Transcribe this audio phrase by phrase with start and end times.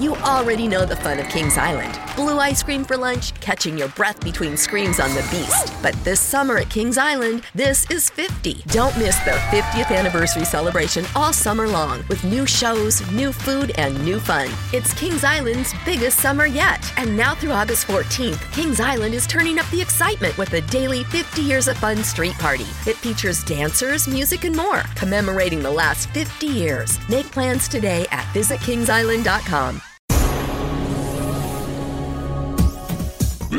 [0.00, 3.88] You already know the fun of Kings Island blue ice cream for lunch, catching your
[3.88, 5.72] breath between screams on the beast.
[5.82, 8.62] But this summer at Kings Island, this is 50.
[8.66, 14.04] Don't miss their 50th anniversary celebration all summer long with new shows, new food, and
[14.04, 14.50] new fun.
[14.74, 16.92] It's Kings Island's biggest summer yet.
[16.98, 21.04] And now through August 14th, Kings Island is turning up the excitement with a daily
[21.04, 22.66] 50 Years of Fun street party.
[22.86, 26.98] It features dancers, music, and more, commemorating the last 50 years.
[27.08, 29.80] Make plans today at visitkingsisland.com.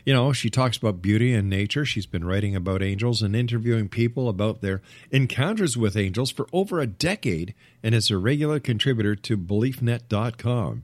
[0.08, 1.84] You know, she talks about beauty and nature.
[1.84, 4.82] She's been writing about angels and interviewing people about their
[5.12, 7.54] encounters with angels for over a decade
[7.84, 10.84] and is a regular contributor to BeliefNet.com.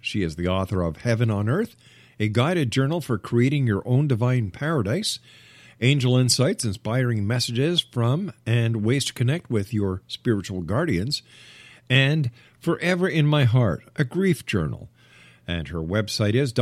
[0.00, 1.76] She is the author of Heaven on Earth,
[2.18, 5.20] a guided journal for creating your own divine paradise,
[5.80, 11.22] Angel Insights, inspiring messages from and ways to connect with your spiritual guardians,
[11.88, 14.88] and Forever in My Heart, a grief journal.
[15.46, 16.52] And her website is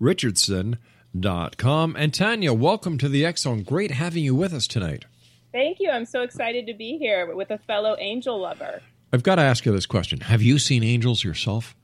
[0.00, 1.96] www.tanyarichardson.com.
[1.96, 3.62] And Tanya, welcome to the Zone.
[3.62, 5.04] Great having you with us tonight.
[5.52, 5.90] Thank you.
[5.90, 8.82] I'm so excited to be here with a fellow angel lover.
[9.12, 11.74] I've got to ask you this question Have you seen angels yourself?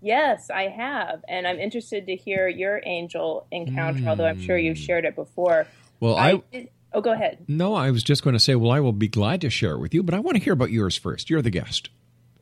[0.00, 1.24] Yes, I have.
[1.28, 4.84] And I'm interested to hear your angel encounter, although I'm sure you've hmm.
[4.84, 5.66] shared it before.
[6.00, 6.42] Well, I.
[6.52, 7.44] did- oh, go ahead.
[7.48, 9.80] no, I was just going to say, well, I will be glad to share it
[9.80, 11.28] with you, but I want to hear about yours first.
[11.28, 11.90] You're the guest.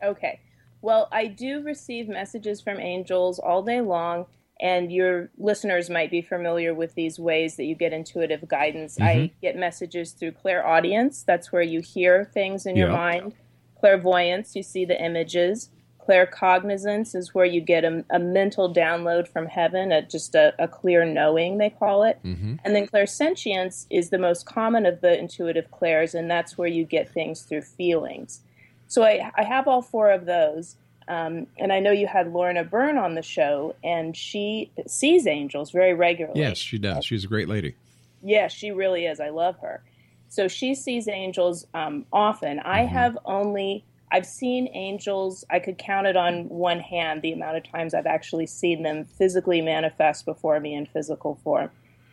[0.03, 0.41] Okay.
[0.83, 4.27] Well, I do receive messages from angels all day long,
[4.61, 8.99] and your listeners might be familiar with these ways that you get intuitive guidance.
[8.99, 9.35] I mm-hmm.
[9.43, 13.35] get messages through clairaudience, that's where you hear things in your mind.
[13.79, 15.71] Clairvoyance, you see the images.
[16.01, 20.69] Claircognizance is where you get a, a mental download from heaven, a, just a, a
[20.69, 22.19] clear knowing, they call it.
[22.25, 22.55] Mm-hmm.
[22.65, 26.85] And then clairsentience is the most common of the intuitive clairs, and that's where you
[26.85, 28.41] get things through feelings.
[28.87, 30.77] So I, I have all four of those.
[31.09, 35.71] Um, and I know you had Lorna Byrne on the show, and she sees angels
[35.71, 36.41] very regularly.
[36.41, 37.05] Yes, she does.
[37.05, 37.77] She's a great lady.
[38.23, 39.21] Yes, she really is.
[39.21, 39.83] I love her.
[40.29, 42.59] So she sees angels um, often.
[42.61, 45.45] I have only I've seen angels.
[45.51, 49.05] I could count it on one hand the amount of times I've actually seen them
[49.05, 51.71] physically manifest before me in physical form.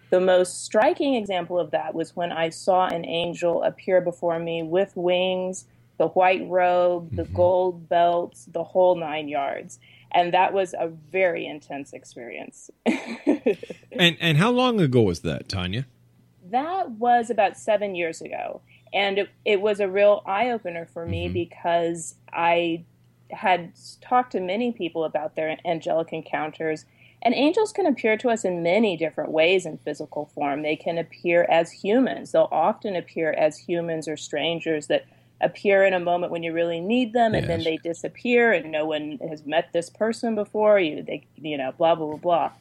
[0.10, 4.64] The most striking example of that was when I saw an angel appear before me
[4.64, 5.66] with wings,
[6.04, 7.34] the white robe, the mm-hmm.
[7.34, 9.80] gold belts, the whole nine yards.
[10.12, 12.70] And that was a very intense experience.
[12.86, 15.88] and and how long ago was that, Tanya?
[16.52, 18.60] That was about seven years ago.
[18.94, 21.34] And it, it was a real eye opener for me mm-hmm.
[21.34, 22.84] because I
[23.32, 23.72] had
[24.02, 26.86] talked to many people about their angelic encounters
[27.24, 30.62] and angels can appear to us in many different ways in physical form.
[30.62, 32.34] They can appear as humans.
[32.34, 35.06] They'll often appear as humans or strangers that
[35.44, 37.48] appear in a moment when you really need them and yes.
[37.48, 41.72] then they disappear and no one has met this person before you they you know
[41.78, 42.52] blah blah blah blah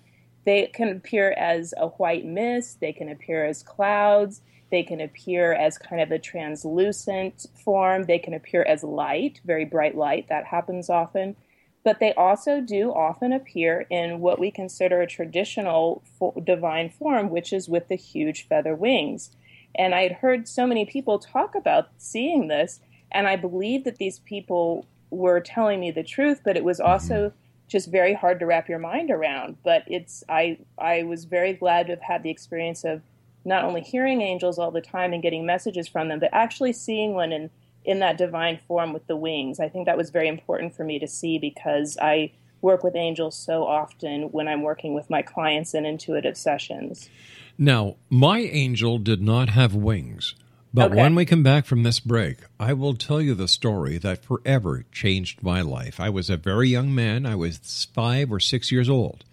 [0.45, 4.41] they can appear as a white mist they can appear as clouds
[4.71, 9.65] they can appear as kind of a translucent form they can appear as light very
[9.65, 11.37] bright light that happens often
[11.85, 16.03] but they also do often appear in what we consider a traditional
[16.45, 19.31] divine form, which is with the huge feather wings.
[19.75, 22.81] And I had heard so many people talk about seeing this,
[23.11, 26.91] and I believe that these people were telling me the truth, but it was mm-hmm.
[26.91, 27.33] also
[27.69, 29.57] just very hard to wrap your mind around.
[29.65, 33.03] But it's I I was very glad to have had the experience of
[33.45, 37.15] not only hearing angels all the time and getting messages from them, but actually seeing
[37.15, 37.51] one in
[37.85, 39.59] in that divine form with the wings.
[39.59, 43.37] I think that was very important for me to see because I work with angels
[43.37, 47.11] so often when I'm working with my clients in intuitive sessions.
[47.59, 50.35] Now, my angel did not have wings.
[50.75, 50.97] But okay.
[51.03, 54.87] when we come back from this break, I will tell you the story that forever
[54.91, 56.01] changed my life.
[56.01, 57.27] I was a very young man.
[57.27, 59.25] I was five or six years old.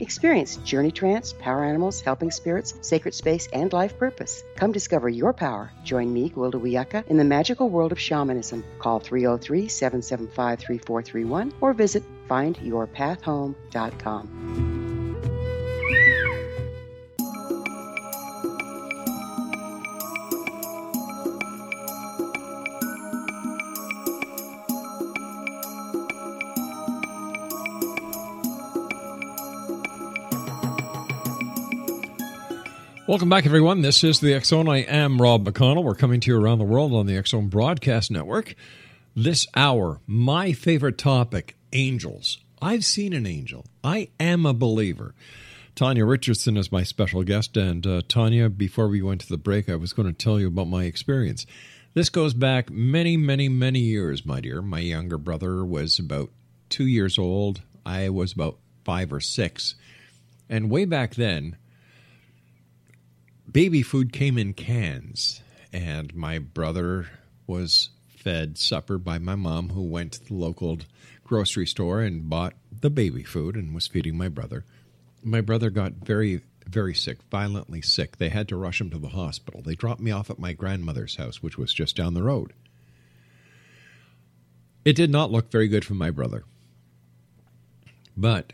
[0.00, 4.44] Experience journey trance, power animals, helping spirits, sacred space, and life purpose.
[4.56, 5.72] Come discover your power.
[5.84, 8.64] Join me, Gwilda in the magical world of shamanism.
[8.78, 14.77] Call 303 775 3431 or visit findyourpathhome.com.
[33.08, 33.80] Welcome back, everyone.
[33.80, 34.68] This is the Zone.
[34.68, 35.82] I am Rob McConnell.
[35.82, 38.54] We're coming to you around the world on the Zone Broadcast Network.
[39.16, 42.36] This hour, my favorite topic angels.
[42.60, 43.64] I've seen an angel.
[43.82, 45.14] I am a believer.
[45.74, 47.56] Tanya Richardson is my special guest.
[47.56, 50.48] And uh, Tanya, before we went to the break, I was going to tell you
[50.48, 51.46] about my experience.
[51.94, 54.60] This goes back many, many, many years, my dear.
[54.60, 56.28] My younger brother was about
[56.68, 57.62] two years old.
[57.86, 59.76] I was about five or six.
[60.50, 61.56] And way back then,
[63.50, 65.40] baby food came in cans,
[65.72, 67.08] and my brother
[67.46, 70.78] was fed supper by my mom, who went to the local
[71.24, 74.64] grocery store and bought the baby food and was feeding my brother.
[75.22, 78.16] My brother got very, very sick, violently sick.
[78.16, 79.62] They had to rush him to the hospital.
[79.62, 82.52] They dropped me off at my grandmother's house, which was just down the road.
[84.84, 86.44] It did not look very good for my brother.
[88.16, 88.52] But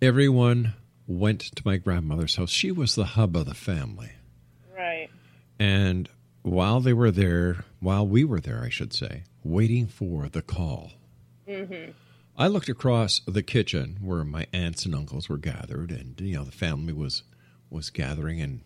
[0.00, 0.74] everyone
[1.06, 2.50] went to my grandmother's house.
[2.50, 4.12] She was the hub of the family.
[4.74, 5.08] Right.
[5.58, 6.08] And
[6.42, 10.92] while they were there, while we were there, I should say, waiting for the call,
[11.48, 11.90] Mm-hmm.
[12.36, 16.44] I looked across the kitchen where my aunts and uncles were gathered, and you know
[16.44, 17.22] the family was
[17.70, 18.60] was gathering and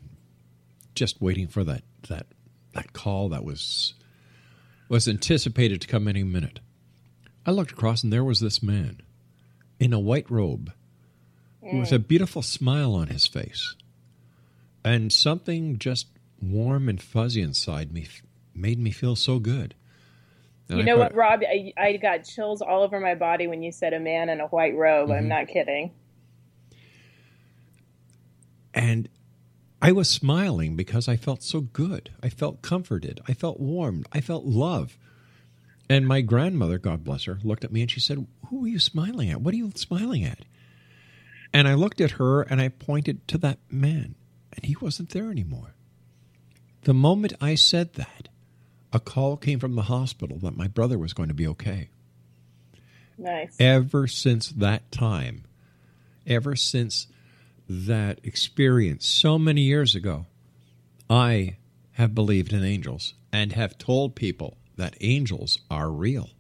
[0.94, 2.26] just waiting for that that
[2.74, 3.94] that call that was
[4.88, 6.60] was anticipated to come any minute.
[7.44, 9.02] I looked across, and there was this man
[9.78, 10.72] in a white robe
[11.72, 13.74] with a beautiful smile on his face.
[14.84, 16.06] And something just
[16.40, 18.22] warm and fuzzy inside me f-
[18.54, 19.74] made me feel so good.
[20.68, 21.40] And You know thought- what, Rob?
[21.42, 24.46] I, I got chills all over my body when you said a man in a
[24.46, 25.08] white robe.
[25.08, 25.18] Mm-hmm.
[25.18, 25.92] I'm not kidding.
[28.74, 29.08] And
[29.80, 32.10] I was smiling because I felt so good.
[32.22, 33.20] I felt comforted.
[33.28, 34.06] I felt warmed.
[34.12, 34.98] I felt love.
[35.90, 38.78] And my grandmother, God bless her, looked at me and she said, Who are you
[38.78, 39.40] smiling at?
[39.40, 40.40] What are you smiling at?
[41.52, 44.14] And I looked at her and I pointed to that man,
[44.52, 45.74] and he wasn't there anymore.
[46.82, 48.28] The moment I said that,
[48.92, 51.90] a call came from the hospital that my brother was going to be okay.
[53.16, 53.56] Nice.
[53.58, 55.44] Ever since that time,
[56.26, 57.08] ever since
[57.68, 60.26] that experience so many years ago,
[61.10, 61.56] I
[61.92, 66.30] have believed in angels and have told people that angels are real.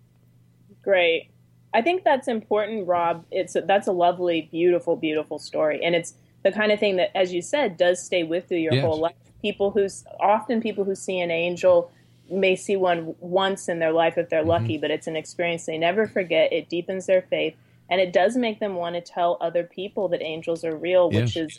[0.82, 1.30] Great.
[1.74, 3.24] I think that's important, Rob.
[3.30, 7.32] It's that's a lovely, beautiful, beautiful story, and it's the kind of thing that, as
[7.32, 8.84] you said, does stay with you your Yes.
[8.84, 9.14] whole life.
[9.42, 9.86] People who
[10.20, 11.90] often people who see an angel
[12.30, 14.48] may see one once in their life if they're mm-hmm.
[14.48, 16.52] lucky, but it's an experience they never forget.
[16.52, 17.54] It deepens their faith,
[17.88, 21.36] and it does make them want to tell other people that angels are real, which
[21.36, 21.58] is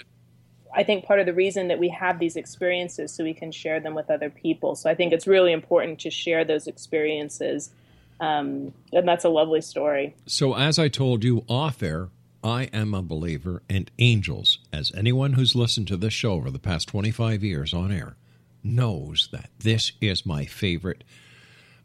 [0.74, 3.80] I think part of the reason that we have these experiences so we can share
[3.80, 4.76] them with other people.
[4.76, 7.72] So I think it's really important to share those experiences.
[8.20, 10.16] Um, and that's a lovely story.
[10.26, 12.10] So, as I told you off air,
[12.44, 16.60] I am a believer in angels, as anyone who's listened to this show over the
[16.60, 18.16] past 25 years on air
[18.64, 21.04] knows that this is my favorite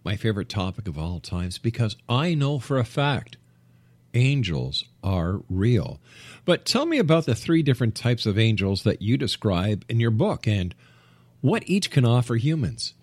[0.04, 3.38] my favorite topic of all times because I know for a fact
[4.12, 5.98] angels are real.
[6.44, 10.10] But tell me about the three different types of angels that you describe in your
[10.10, 10.74] book and
[11.40, 12.94] what each can offer humans.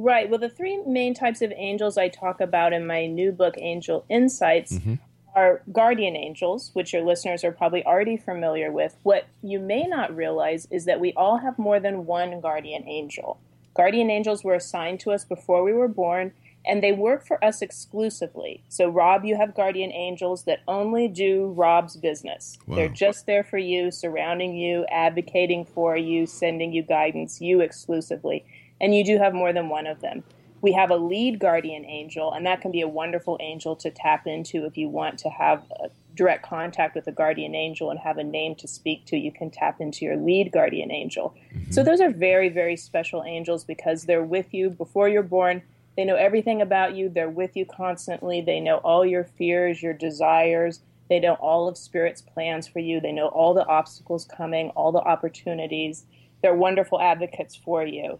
[0.00, 0.30] Right.
[0.30, 4.06] Well, the three main types of angels I talk about in my new book, Angel
[4.08, 4.94] Insights, mm-hmm.
[5.34, 8.96] are guardian angels, which your listeners are probably already familiar with.
[9.02, 13.38] What you may not realize is that we all have more than one guardian angel.
[13.74, 16.32] Guardian angels were assigned to us before we were born,
[16.64, 18.62] and they work for us exclusively.
[18.70, 22.58] So, Rob, you have guardian angels that only do Rob's business.
[22.66, 22.76] Wow.
[22.76, 28.46] They're just there for you, surrounding you, advocating for you, sending you guidance, you exclusively.
[28.80, 30.24] And you do have more than one of them.
[30.62, 34.26] We have a lead guardian angel, and that can be a wonderful angel to tap
[34.26, 38.18] into if you want to have a, direct contact with a guardian angel and have
[38.18, 41.34] a name to speak to, you can tap into your lead guardian angel.
[41.54, 41.72] Mm-hmm.
[41.72, 45.62] So those are very, very special angels because they're with you before you're born.
[45.96, 47.08] They know everything about you.
[47.08, 48.40] They're with you constantly.
[48.40, 50.80] They know all your fears, your desires.
[51.08, 53.00] They know all of Spirit's plans for you.
[53.00, 56.04] They know all the obstacles coming, all the opportunities.
[56.42, 58.18] They're wonderful advocates for you.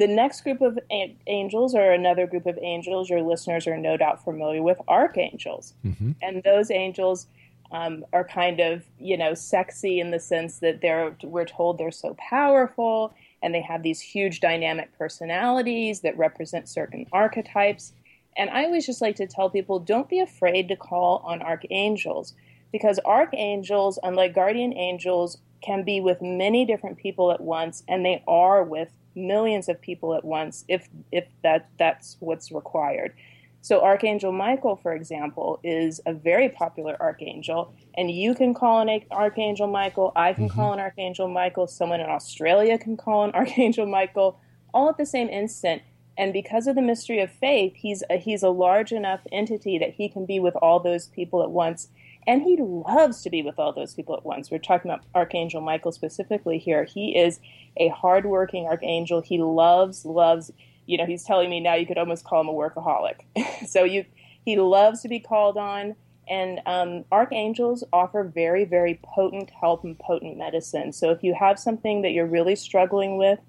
[0.00, 0.78] The next group of
[1.26, 5.74] angels, or another group of angels, your listeners are no doubt familiar with archangels.
[5.84, 6.12] Mm-hmm.
[6.22, 7.26] And those angels
[7.70, 11.90] um, are kind of, you know, sexy in the sense that they're, we're told they're
[11.90, 17.92] so powerful and they have these huge dynamic personalities that represent certain archetypes.
[18.38, 22.32] And I always just like to tell people don't be afraid to call on archangels
[22.72, 28.22] because archangels, unlike guardian angels, can be with many different people at once, and they
[28.26, 28.88] are with
[29.20, 33.14] millions of people at once if if that that's what's required.
[33.62, 39.02] So Archangel Michael, for example, is a very popular archangel, and you can call an
[39.10, 40.12] Archangel Michael.
[40.16, 40.56] I can mm-hmm.
[40.56, 41.66] call an Archangel Michael.
[41.66, 44.40] Someone in Australia can call an Archangel Michael,
[44.72, 45.82] all at the same instant.
[46.16, 49.94] And because of the mystery of faith, he's a, he's a large enough entity that
[49.94, 51.88] he can be with all those people at once.
[52.30, 54.52] And he loves to be with all those people at once.
[54.52, 56.84] We're talking about Archangel Michael specifically here.
[56.84, 57.40] He is
[57.76, 59.20] a hardworking archangel.
[59.20, 60.52] He loves, loves,
[60.86, 63.22] you know, he's telling me now you could almost call him a workaholic.
[63.66, 64.04] so you
[64.44, 65.96] he loves to be called on.
[66.28, 70.92] And um, archangels offer very, very potent help and potent medicine.
[70.92, 73.40] So if you have something that you're really struggling with,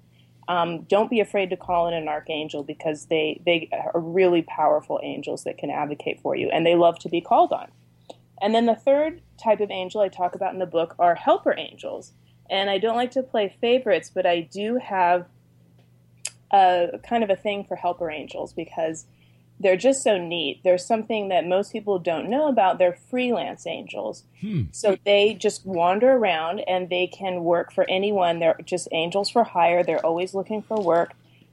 [0.48, 4.98] um, don't be afraid to call in an archangel because they, they are really powerful
[5.04, 7.70] angels that can advocate for you, and they love to be called on.
[8.42, 11.54] And then the third type of angel I talk about in the book are helper
[11.56, 12.12] angels.
[12.50, 15.26] And I don't like to play favorites, but I do have
[16.52, 19.06] a kind of a thing for helper angels because
[19.60, 20.60] they're just so neat.
[20.64, 22.78] There's something that most people don't know about.
[22.78, 24.24] They're freelance angels.
[24.40, 24.64] Hmm.
[24.72, 28.40] So they just wander around and they can work for anyone.
[28.40, 29.84] They're just angels for hire.
[29.84, 31.12] They're always looking for work.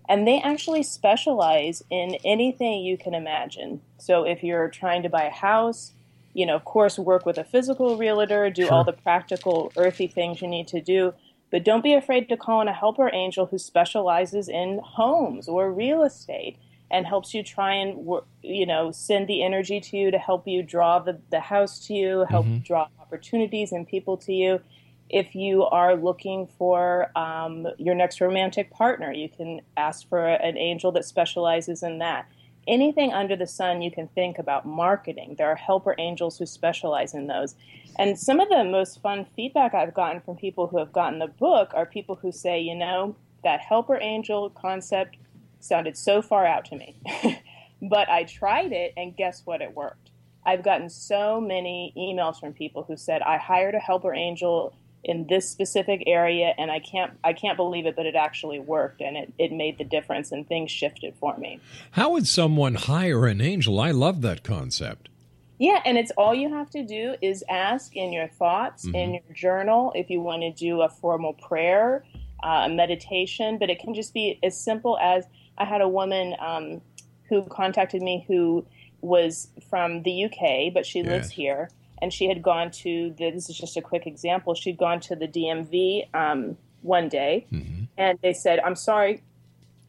[0.09, 3.81] And they actually specialize in anything you can imagine.
[3.99, 5.93] So if you're trying to buy a house,
[6.39, 8.73] you know, of course, work with a physical realtor, do sure.
[8.73, 11.13] all the practical, earthy things you need to do.
[11.51, 15.69] But don't be afraid to call in a helper angel who specializes in homes or
[15.69, 16.55] real estate
[16.89, 18.07] and helps you try and,
[18.41, 21.93] you know, send the energy to you to help you draw the, the house to
[21.93, 22.59] you, help mm-hmm.
[22.59, 24.61] draw opportunities and people to you.
[25.09, 30.57] If you are looking for um, your next romantic partner, you can ask for an
[30.57, 32.29] angel that specializes in that
[32.69, 35.35] anything under the sun you can think about marketing.
[35.37, 37.55] There are helper angels who specialize in those.
[37.97, 41.27] And some of the most fun feedback I've gotten from people who have gotten the
[41.27, 45.17] book are people who say, you know, that helper angel concept
[45.59, 46.95] sounded so far out to me.
[47.81, 49.61] but I tried it, and guess what?
[49.61, 50.11] It worked.
[50.45, 55.27] I've gotten so many emails from people who said, I hired a helper angel in
[55.27, 59.15] this specific area and I can't I can't believe it but it actually worked and
[59.15, 61.59] it, it made the difference and things shifted for me.
[61.91, 63.79] How would someone hire an angel?
[63.79, 65.09] I love that concept.
[65.57, 68.95] Yeah, and it's all you have to do is ask in your thoughts, mm-hmm.
[68.95, 72.05] in your journal, if you want to do a formal prayer,
[72.41, 75.25] uh, a meditation, but it can just be as simple as
[75.57, 76.81] I had a woman um,
[77.27, 78.65] who contacted me who
[79.01, 81.07] was from the UK, but she yes.
[81.07, 81.69] lives here
[82.01, 85.15] and she had gone to the, this is just a quick example she'd gone to
[85.15, 87.83] the dmv um, one day mm-hmm.
[87.97, 89.23] and they said i'm sorry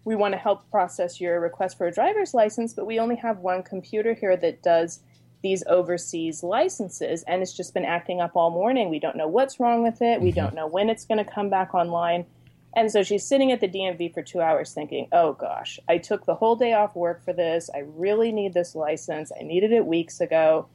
[0.04, 3.38] we want to help process your request for a driver's license but we only have
[3.38, 5.00] one computer here that does
[5.42, 9.58] these overseas licenses and it's just been acting up all morning we don't know what's
[9.58, 10.24] wrong with it mm-hmm.
[10.24, 12.26] we don't know when it's going to come back online
[12.74, 16.24] and so she's sitting at the DMV for two hours thinking, oh gosh, I took
[16.24, 17.68] the whole day off work for this.
[17.74, 19.32] I really need this license.
[19.38, 20.68] I needed it weeks ago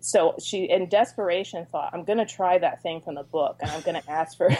[0.00, 3.70] so she in desperation thought i'm going to try that thing from the book and
[3.70, 4.50] i'm going to ask for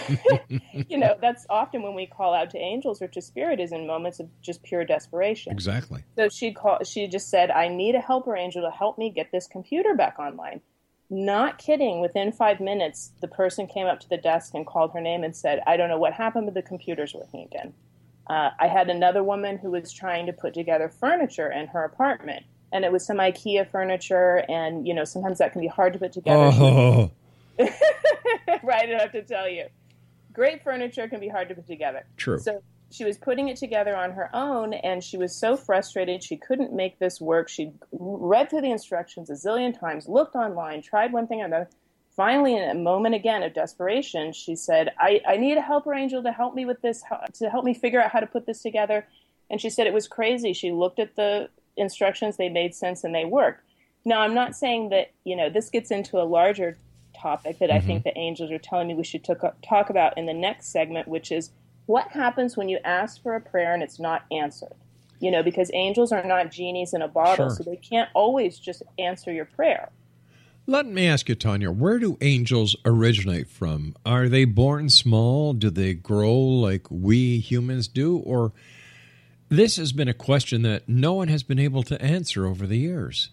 [0.88, 3.86] you know that's often when we call out to angels or to spirit is in
[3.86, 5.52] moments of just pure desperation.
[5.52, 6.04] Exactly.
[6.16, 9.32] So she called she just said i need a helper angel to help me get
[9.32, 10.60] this computer back online.
[11.08, 12.00] Not kidding.
[12.00, 15.34] Within five minutes the person came up to the desk and called her name and
[15.34, 17.72] said i don't know what happened but the computer's working again
[18.28, 22.44] uh, i had another woman who was trying to put together furniture in her apartment
[22.72, 25.98] and it was some IKEA furniture, and you know sometimes that can be hard to
[25.98, 26.50] put together.
[26.52, 27.10] Oh.
[27.58, 29.66] right, I don't have to tell you.
[30.32, 32.04] Great furniture can be hard to put together.
[32.16, 32.38] True.
[32.38, 36.36] So she was putting it together on her own, and she was so frustrated she
[36.36, 37.48] couldn't make this work.
[37.48, 41.68] She read through the instructions a zillion times, looked online, tried one thing or another.
[42.14, 46.22] Finally, in a moment again of desperation, she said, I, I need a helper angel
[46.22, 47.02] to help me with this,
[47.34, 49.06] to help me figure out how to put this together.
[49.50, 50.54] And she said it was crazy.
[50.54, 53.62] She looked at the instructions, they made sense and they worked.
[54.04, 56.78] Now, I'm not saying that, you know, this gets into a larger
[57.20, 57.86] topic that I Mm-hmm.
[57.86, 61.32] think the angels are telling me we should talk about in the next segment, which
[61.32, 61.50] is
[61.86, 64.74] what happens when you ask for a prayer and it's not answered.
[65.18, 67.56] You know, because angels are not genies in a bottle, Sure.
[67.56, 69.90] so they can't always just answer your prayer.
[70.68, 73.94] Let me ask you, Tanya, where do angels originate from?
[74.04, 75.52] Are they born small?
[75.52, 78.18] Do they grow like we humans do?
[78.18, 78.52] Or
[79.48, 82.78] this has been a question that no one has been able to answer over the
[82.78, 83.30] years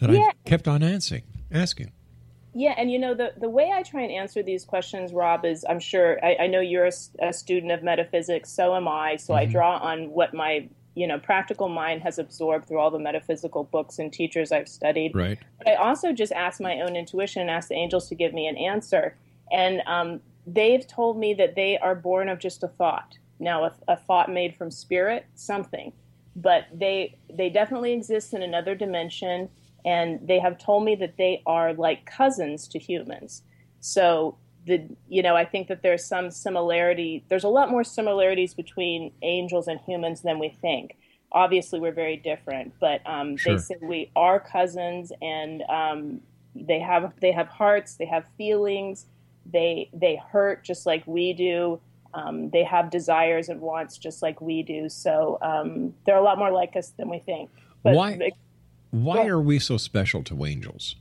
[0.00, 0.28] that Yeah.
[0.28, 1.22] I've kept on asking.
[1.52, 1.92] asking.
[2.56, 5.64] Yeah, and you know the the way I try and answer these questions, Rob, is
[5.68, 6.88] I'm sure I, I know you're
[7.20, 9.16] a student of metaphysics, so am I.
[9.16, 12.98] So I draw on what my you know practical mind has absorbed through all the
[13.00, 15.16] metaphysical books and teachers I've studied.
[15.16, 15.38] Right.
[15.58, 18.46] But I also just ask my own intuition and ask the angels to give me
[18.46, 19.16] an answer,
[19.50, 23.18] and um, they've told me that they are born of just a thought.
[23.44, 25.92] Now, a, a thought made from spirit, something,
[26.34, 29.48] but they they definitely exist in another dimension
[29.84, 33.42] and they have told me that they are like cousins to humans.
[33.80, 37.24] So the you know I think that there's some similarity.
[37.28, 40.96] There's a lot more similarities between angels and humans than we think.
[41.32, 43.54] Obviously, we're very different, but um, Sure.
[43.54, 46.20] they say we are cousins, and um,
[46.54, 49.06] they have they have hearts, they have feelings,
[49.44, 51.80] they they hurt just like we do.
[52.14, 54.88] Um, they have desires and wants just like we do.
[54.88, 57.50] So um, they're a lot more like us than we think.
[57.82, 58.30] But Why-
[58.92, 60.96] Why are we so special to angels?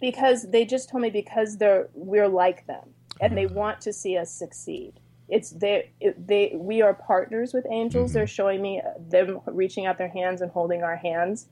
[0.00, 2.90] because they just told me because they're we're like them
[3.20, 4.92] and they want to see us succeed.
[5.28, 8.12] It's they it, they we are partners with angels.
[8.12, 11.46] They're showing me them reaching out their hands and holding our hands.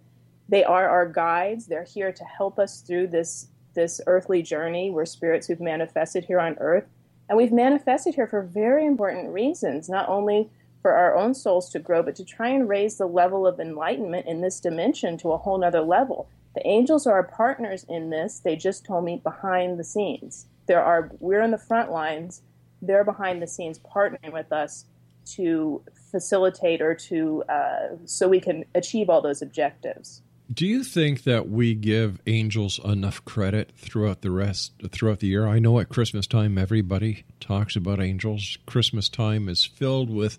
[0.48, 1.66] They are our guides.
[1.66, 6.38] They're here to help us through this this earthly journey we're spirits who've manifested here
[6.38, 6.84] on earth
[7.28, 10.50] and we've manifested here for very important reasons not only
[10.82, 14.26] for our own souls to grow but to try and raise the level of enlightenment
[14.26, 18.38] in this dimension to a whole nother level the angels are our partners in this.
[18.38, 20.46] They just told me behind the scenes.
[20.66, 22.42] There are we're in the front lines.
[22.80, 24.86] They're behind the scenes partnering with us
[25.32, 25.82] to
[26.12, 30.22] facilitate or to uh, so we can achieve all those objectives.
[30.52, 35.46] Do you think that we give angels enough credit throughout the rest throughout the year?
[35.46, 38.58] I know at Christmas time everybody talks about angels.
[38.66, 40.36] Christmas time is filled with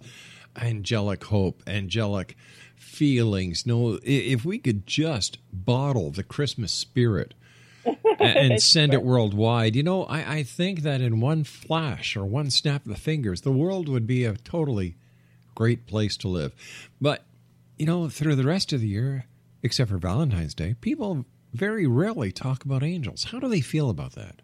[0.56, 2.38] angelic hope, angelic
[2.76, 3.66] feelings.
[3.66, 7.34] No, if we could just bottle the Christmas spirit
[8.20, 12.52] and send it worldwide, you know, I, I think that in one flash or one
[12.52, 14.98] snap of the fingers, the world would be a totally
[15.56, 16.54] great place to live.
[17.02, 17.26] But
[17.80, 19.26] you know, through the rest of the year,
[19.66, 23.26] except for Valentine's Day, people very rarely talk about angels.
[23.26, 24.42] How do they feel about that?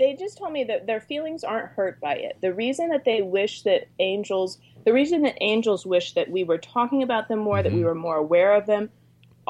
[0.00, 2.38] they just told me that their feelings aren't hurt by it.
[2.40, 6.56] The reason that they wish that angels, the reason that angels wish that we were
[6.56, 7.86] talking about them more, that we mm-hmm.
[7.86, 8.88] were more aware of them,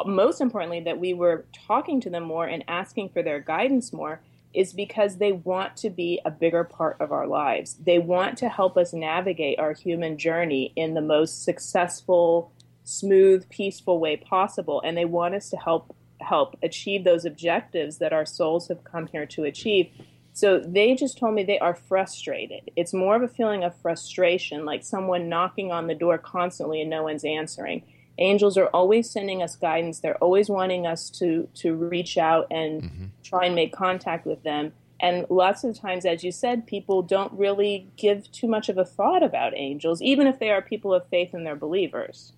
[0.04, 4.20] most importantly, that we were talking to them more and asking for their guidance more,
[4.52, 7.74] is because they want to be a bigger part of our lives.
[7.74, 12.50] They want to help us navigate our human journey in the most successful,
[12.90, 18.12] smooth, peaceful way possible, and they want us to help help achieve those objectives that
[18.12, 19.90] our souls have come here to achieve.
[20.32, 22.70] So they just told me they are frustrated.
[22.76, 26.90] It's more of a feeling of frustration, like someone knocking on the door constantly and
[26.90, 27.82] no one's answering.
[28.18, 30.00] Angels are always sending us guidance.
[30.00, 33.04] They're always wanting us to to reach out and mm-hmm.
[33.24, 34.72] try and make contact with them.
[35.00, 38.84] And lots of times, as you said, people don't really give too much of a
[38.84, 42.34] thought about angels, even if they are people of faith and they're believers.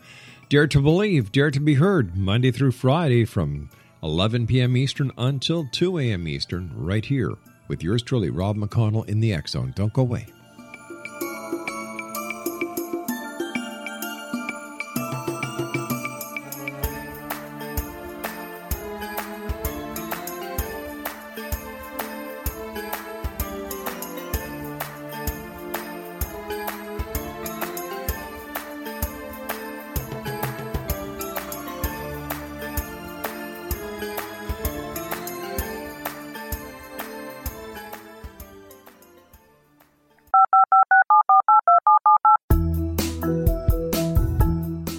[0.48, 3.68] Dare to Believe, Dare to Be Heard, Monday through Friday from
[4.04, 4.76] 11 p.m.
[4.76, 6.28] Eastern until 2 a.m.
[6.28, 7.32] Eastern, right here
[7.66, 9.72] with yours truly, Rob McConnell in the X Zone.
[9.74, 10.26] Don't go away.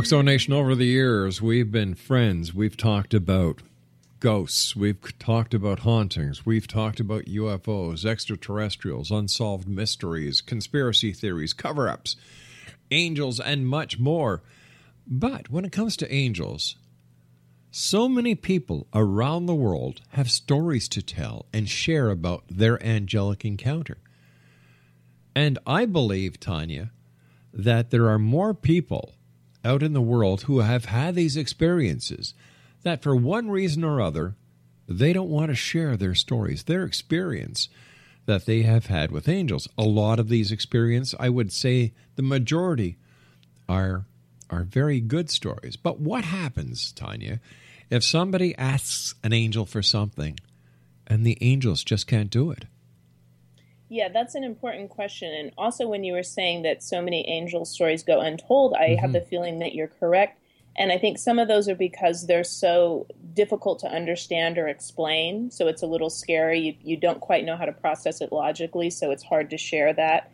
[0.00, 2.54] Oxo Nation, over the years, we've been friends.
[2.54, 3.60] We've talked about
[4.18, 4.74] ghosts.
[4.74, 6.46] We've talked about hauntings.
[6.46, 12.16] We've talked about UFOs, extraterrestrials, unsolved mysteries, conspiracy theories, cover ups,
[12.90, 14.42] angels, and much more.
[15.06, 16.76] But when it comes to angels,
[17.70, 23.44] so many people around the world have stories to tell and share about their angelic
[23.44, 23.98] encounter.
[25.34, 26.90] And I believe, Tanya,
[27.52, 29.12] that there are more people
[29.64, 32.34] out in the world who have had these experiences
[32.82, 34.36] that for one reason or other
[34.88, 37.68] they don't want to share their stories their experience
[38.26, 42.22] that they have had with angels a lot of these experiences i would say the
[42.22, 42.96] majority
[43.68, 44.04] are
[44.48, 47.40] are very good stories but what happens tanya
[47.90, 50.38] if somebody asks an angel for something
[51.10, 52.66] and the angels just can't do it?
[53.90, 55.34] Yeah, that's an important question.
[55.34, 59.10] And also, when you were saying that so many angel stories go untold, I have
[59.10, 59.12] mm-hmm.
[59.14, 60.40] the feeling that you're correct.
[60.76, 65.50] And I think some of those are because they're so difficult to understand or explain.
[65.50, 66.60] So it's a little scary.
[66.60, 68.90] You, you don't quite know how to process it logically.
[68.90, 70.30] So it's hard to share that.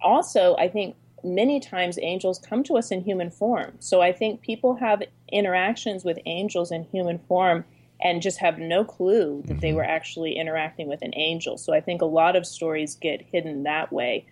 [0.00, 3.74] Also, I think many times angels come to us in human form.
[3.80, 7.66] So I think people have interactions with angels in human form
[8.00, 11.56] and just have no clue that they were actually interacting with an angel.
[11.56, 14.26] So I think a lot of stories get hidden that way.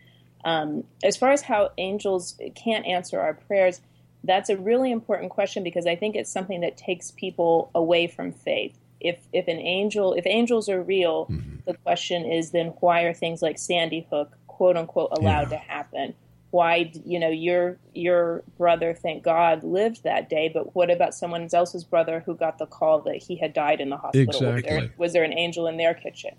[0.44, 3.80] Um, as far as how angels can't answer our prayers,
[4.24, 8.32] that's a really important question because I think it's something that takes people away from
[8.32, 8.78] faith.
[9.00, 11.26] If if an angel, if angels are real,
[11.66, 16.14] the question is then why are things like Sandy Hook, quote unquote, allowed to happen?
[16.52, 21.48] Why you know your your brother, thank God, lived that day, but what about someone
[21.52, 24.26] else's brother who got the call that he had died in the hospital?
[24.28, 24.90] Was, there, Exactly.
[24.98, 26.36] was there an angel in their kitchen?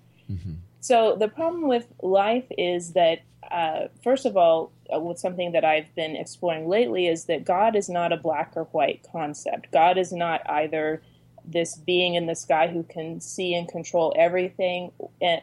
[0.80, 3.20] So the problem with life is that,
[3.52, 7.76] uh, first of all, uh, with something that I've been exploring lately is that God
[7.76, 9.72] is not a black or white concept.
[9.72, 11.02] God is not either
[11.46, 14.92] this being in the sky who can see and control everything,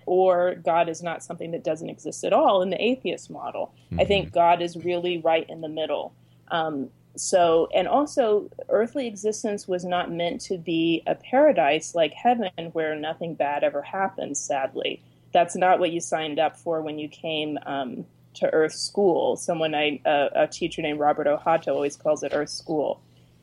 [0.07, 3.75] or God is not something that doesn't exist at all in the atheist model.
[3.99, 6.15] I think God is really right in the middle.
[6.49, 12.51] Um, so, and also, earthly existence was not meant to be a paradise like heaven
[12.73, 15.03] where nothing bad ever happens, sadly.
[15.33, 19.37] That's not what you signed up for when you came um, to Earth School.
[19.37, 23.01] Someone, I, uh, a teacher named Robert Ohotto, always calls it Earth School.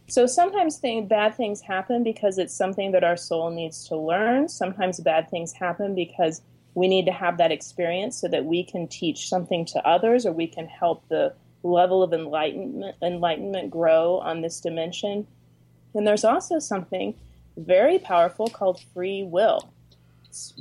[0.09, 4.47] So sometimes bad things happen because it's something that our soul needs to learn.
[4.47, 6.41] Sometimes bad things happen because
[6.75, 10.31] we need to have that experience so that we can teach something to others or
[10.31, 15.27] we can help the level of enlightenment enlightenment grow on this dimension.
[15.93, 17.15] And there's also something
[17.57, 19.73] very powerful called free will.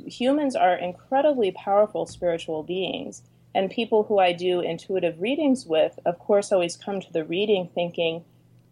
[0.06, 3.22] Humans are incredibly powerful spiritual beings,
[3.54, 7.68] and people who I do intuitive readings with, of course, always come to the reading
[7.74, 8.24] thinking,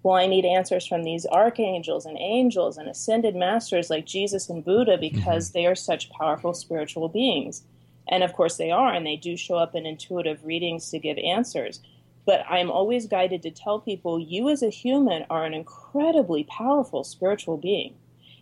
[0.05, 4.63] well, I need answers from these archangels and angels and ascended masters like Jesus and
[4.63, 5.59] Buddha because mm-hmm.
[5.59, 7.63] they are such powerful spiritual beings.
[8.09, 11.17] And of course, they are, and they do show up in intuitive readings to give
[11.17, 11.81] answers.
[12.27, 17.03] But I'm always guided to tell people you, as a human, are an incredibly powerful
[17.03, 17.95] spiritual being.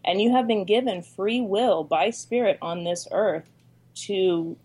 [0.04, 3.48] And you have been given free will by spirit on this earth
[4.06, 4.56] to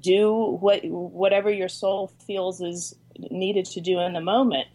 [0.00, 2.96] do what whatever your soul feels is
[3.30, 4.68] needed to do in the moment.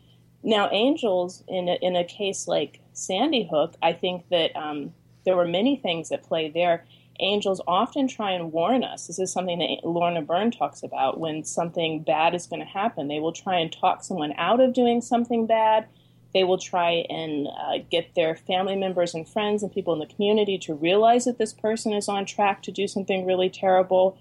[0.43, 4.93] Now, angels in a, in a case like Sandy Hook, I think that um,
[5.25, 6.85] there were many things at play there.
[7.19, 9.07] Angels often try and warn us.
[9.07, 11.19] This is something that Lorna Byrne talks about.
[11.19, 14.73] When something bad is going to happen, they will try and talk someone out of
[14.73, 15.87] doing something bad.
[16.33, 20.13] They will try and uh, get their family members and friends and people in the
[20.13, 24.17] community to realize that this person is on track to do something really terrible.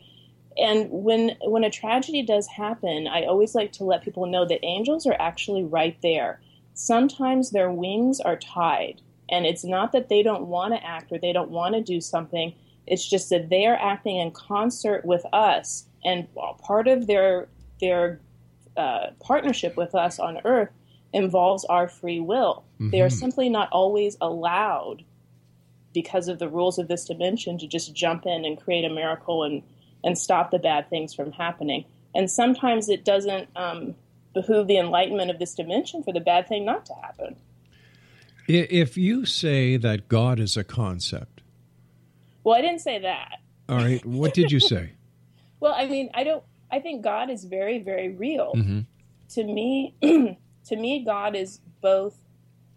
[0.58, 4.64] And when when a tragedy does happen, I always like to let people know that
[4.64, 6.40] angels are actually right there.
[6.74, 11.18] Sometimes their wings are tied, and it's not that they don't want to act or
[11.18, 12.54] they don't want to do something.
[12.86, 16.26] It's just that they are acting in concert with us, and
[16.58, 17.48] part of their
[17.80, 18.20] their
[18.76, 20.70] uh, partnership with us on Earth
[21.12, 22.64] involves our free will.
[22.90, 25.04] They are simply not always allowed
[25.94, 29.44] because of the rules of this dimension to just jump in and create a miracle
[29.44, 29.62] and
[30.04, 31.84] and stop the bad things from happening.
[32.14, 33.94] And sometimes it doesn't um,
[34.34, 37.36] behoove the enlightenment of this dimension for the bad thing not to happen.
[38.48, 41.42] If you say that God is a concept,
[42.44, 43.38] Well, I didn't say that.
[43.68, 44.92] all right, what did you say?
[45.60, 46.42] Well, I mean, I don't.
[46.72, 48.54] I think God is very, very real.
[49.34, 52.16] To me, to me, God is both.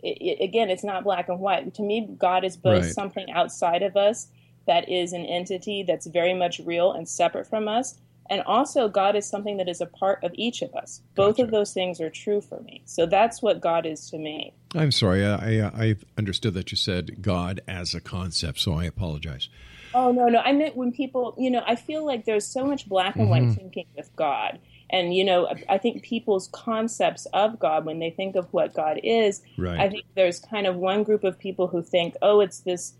[0.03, 1.73] i i again, it's not black and white.
[1.73, 2.93] To me, God is both Right.
[2.93, 4.27] something outside of us
[4.67, 7.95] that is an entity that's very much real and separate from us,
[8.29, 11.01] and also God is something that is a part of each of us.
[11.13, 12.81] Both of those things are true for me.
[12.85, 14.53] So that's what God is to me.
[14.73, 18.85] I'm sorry, I, I, I understood that you said God as a concept, so I
[18.85, 19.47] apologize.
[19.93, 20.39] Oh no, no.
[20.39, 23.43] I meant when people, you know, I feel like there's so much black and white
[23.43, 23.53] mm-hmm.
[23.53, 24.59] thinking with God.
[24.89, 28.73] And you know, I- I think people's concepts of God when they think of what
[28.73, 29.79] God is, Right.
[29.79, 32.93] I think there's kind of one group of people who think, "Oh, it's this,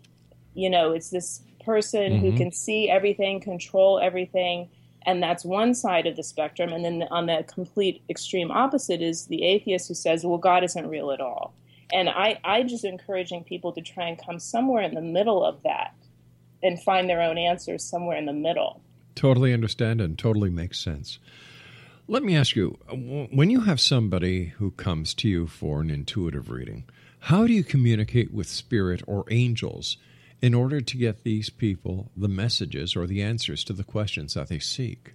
[0.54, 2.36] you know, it's this person who mm-hmm.
[2.38, 4.70] can see everything, control everything."
[5.06, 6.72] And that's one side of the spectrum.
[6.72, 10.88] And then on the complete extreme opposite is the atheist who says, well, God isn't
[10.88, 11.54] real at all.
[11.92, 15.62] And I, I just encouraging people to try and come somewhere in the middle of
[15.62, 15.94] that
[16.60, 18.82] and find their own answers somewhere in the middle.
[19.14, 21.20] Totally understand and totally makes sense.
[22.08, 22.70] Let me ask you
[23.30, 26.84] when you have somebody who comes to you for an intuitive reading,
[27.20, 29.96] how do you communicate with spirit or angels
[30.46, 34.46] in order to get these people the messages or the answers to the questions that
[34.46, 35.14] they seek?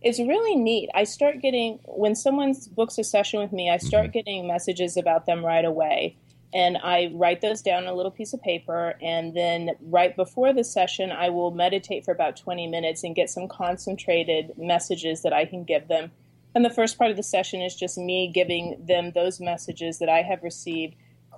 [0.00, 0.90] It's really neat.
[0.94, 4.12] I start getting, when someone books a session with me, I start Mm-hmm.
[4.12, 6.16] getting messages about them right away.
[6.52, 8.94] And I write those down on a little piece of paper.
[9.02, 13.30] And then right before the session, I will meditate for about 20 minutes and get
[13.30, 16.12] some concentrated messages that I can give them.
[16.54, 20.08] And the first part of the session is just me giving them those messages that
[20.08, 20.94] I have received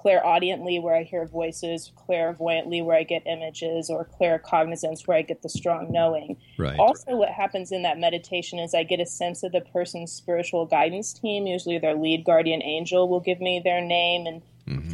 [0.07, 5.43] clairaudiently, where I hear voices, clairvoyantly, where I get images, or claircognizance, where I get
[5.43, 6.37] the strong knowing.
[6.57, 6.79] Right.
[6.79, 10.65] Also, what happens in that meditation is I get a sense of the person's spiritual
[10.65, 11.49] guidance team.
[11.49, 14.43] Usually, their lead guardian angel will give me their name and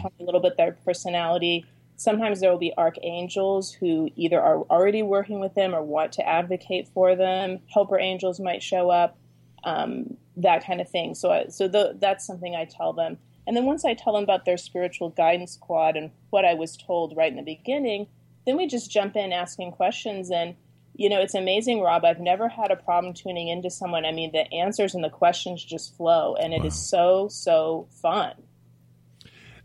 [0.00, 1.66] tell me a little bit their personality.
[1.96, 6.26] Sometimes there will be archangels who either are already working with them or want to
[6.26, 7.58] advocate for them.
[7.68, 9.18] Helper angels might show up,
[9.64, 11.14] um, that kind of thing.
[11.14, 13.18] So, I, so the, that's something I tell them.
[13.46, 16.76] And then once I tell them about their spiritual guidance squad and what I was
[16.76, 18.08] told right in the beginning,
[18.46, 20.30] then we just jump in asking questions.
[20.30, 20.54] And,
[20.94, 22.04] you know, it's amazing, Rob.
[22.04, 24.04] I've never had a problem tuning into someone.
[24.04, 28.34] I mean, the answers and the questions just flow, and it is so, so fun.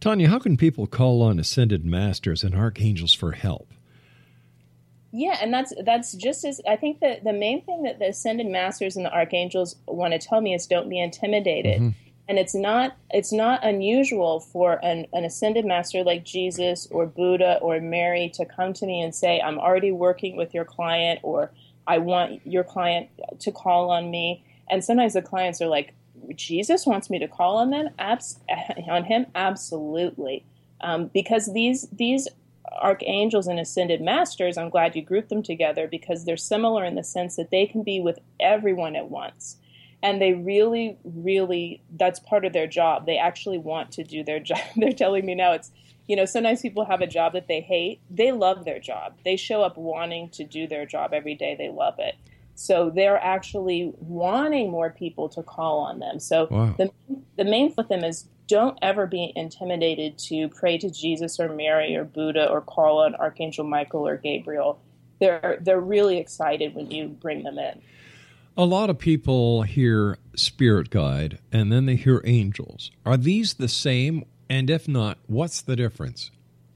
[0.00, 3.74] Tanya, how can people call on ascended masters and archangels for help?
[5.10, 8.46] Yeah, and that's that's just as I think that the main thing that the ascended
[8.46, 11.80] masters and the archangels want to tell me is don't be intimidated.
[12.28, 17.58] And it's not it's not unusual for an, an ascended master like Jesus or Buddha
[17.62, 21.52] or Mary to come to me and say, I'm already working with your client or
[21.86, 23.08] I want your client
[23.40, 24.44] to call on me.
[24.68, 25.94] And sometimes the clients are like,
[26.34, 28.40] Jesus wants me to call on them, Abs-
[28.88, 30.44] on him, absolutely,
[30.82, 32.28] um, because these these
[32.72, 34.56] archangels and ascended masters.
[34.56, 37.82] I'm glad you grouped them together because they're similar in the sense that they can
[37.82, 39.56] be with everyone at once,
[40.02, 43.06] and they really, really that's part of their job.
[43.06, 44.58] They actually want to do their job.
[44.76, 45.70] they're telling me now it's.
[46.10, 48.00] You know, sometimes people have a job that they hate.
[48.08, 49.18] They love their job.
[49.26, 51.54] They show up wanting to do their job every day.
[51.54, 52.14] They love it.
[52.54, 56.18] So they're actually wanting more people to call on them.
[56.18, 56.74] So Wow.
[56.78, 56.90] the,
[57.36, 61.94] the main with them is don't ever be intimidated to pray to Jesus or Mary
[61.94, 64.80] or Buddha or call on Archangel Michael or Gabriel.
[65.20, 67.82] They're they're really excited when you bring them in.
[68.56, 72.90] A lot of people hear spirit guide and then they hear angels.
[73.06, 74.24] Are these the same?
[74.50, 76.30] And if not, what's the difference?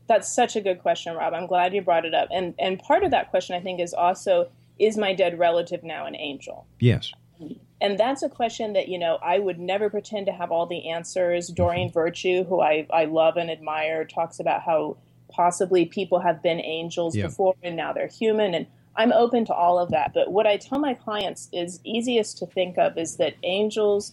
[0.06, 1.32] That's such a good question, Rob.
[1.32, 2.28] I'm glad you brought it up.
[2.30, 6.06] And and part of that question I think is also is my dead relative now
[6.06, 6.66] an angel?
[6.80, 7.12] Yes.
[7.40, 7.54] Mm-hmm.
[7.82, 10.88] And that's a question that you know I would never pretend to have all the
[10.88, 11.48] answers.
[11.48, 14.96] Doreen Virtue, who I I love and admire, talks about how
[15.28, 17.26] possibly people have been angels Yeah.
[17.26, 20.12] before and now they're human, and I'm open to all of that.
[20.14, 24.12] But what I tell my clients is easiest to think of is that angels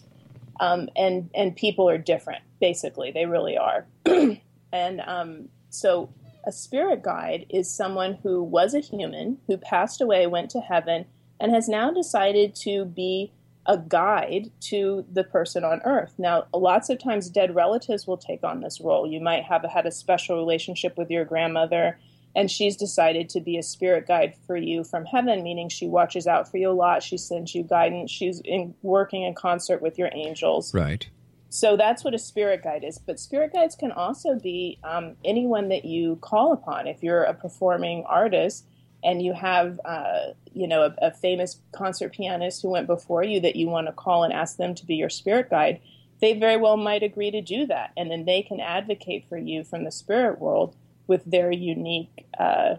[0.59, 2.41] um, and and people are different.
[2.59, 3.85] Basically, they really are.
[4.73, 6.09] and um, so,
[6.45, 11.05] a spirit guide is someone who was a human who passed away, went to heaven,
[11.39, 13.31] and has now decided to be
[13.69, 16.15] a guide to the person on earth.
[16.17, 19.05] Now, lots of times dead relatives will take on this role.
[19.05, 21.99] You might have had a special relationship with your grandmother,
[22.35, 26.25] and she's decided to be a spirit guide for you from heaven, meaning she watches
[26.25, 27.03] out for you a lot.
[27.03, 28.09] She sends you guidance.
[28.09, 30.73] She's in, working in concert with your angels.
[30.73, 31.07] Right.
[31.49, 32.97] So that's what a spirit guide is.
[32.97, 36.87] But spirit guides can also be um, anyone that you call upon.
[36.87, 38.65] If you're a performing artist
[39.03, 43.39] and you have, uh, you know, a, a famous concert pianist who went before you
[43.39, 45.79] that you want to call and ask them to be your spirit guide,
[46.19, 49.63] they very well might agree to do that, and then they can advocate for you
[49.63, 50.75] from the spirit world
[51.07, 52.75] with their unique, uh,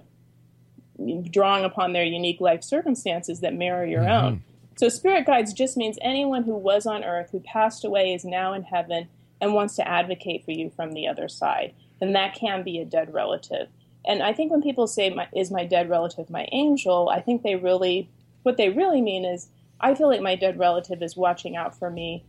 [1.31, 4.43] drawing upon their unique life circumstances that mirror your own.
[4.77, 8.53] So, spirit guides just means anyone who was on earth, who passed away, is now
[8.53, 9.09] in heaven,
[9.41, 11.75] and wants to advocate for you from the other side.
[12.01, 13.69] And that can be a dead relative.
[14.05, 17.09] And I think when people say, my, Is my dead relative my angel?
[17.09, 18.09] I think they really,
[18.43, 19.49] what they really mean is,
[19.81, 22.25] I feel like my dead relative is watching out for me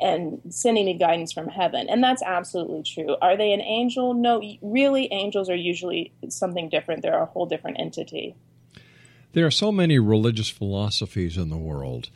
[0.00, 1.88] and sending me guidance from heaven.
[1.88, 3.16] And that's absolutely true.
[3.20, 4.14] Are they an angel?
[4.14, 7.02] No, really, angels are usually something different.
[7.02, 8.34] They're a whole different entity.
[9.32, 12.10] There are so many religious philosophies in the world.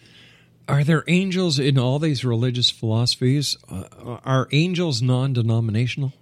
[0.69, 3.57] Are there angels in all these religious philosophies?
[3.71, 6.13] Uh, are angels non denominational?